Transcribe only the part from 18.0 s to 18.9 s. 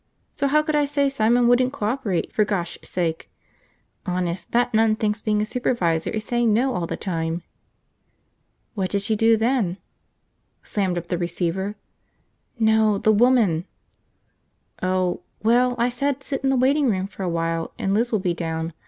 will be down.